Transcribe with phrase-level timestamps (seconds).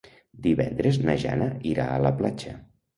[0.47, 2.61] Divendres na Jana irà a la platja.